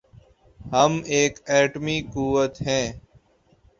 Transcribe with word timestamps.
ہم 0.73 0.91
ایک 1.13 1.33
ایٹمی 1.53 1.97
قوت 2.13 2.53
ہیں۔ 2.67 2.87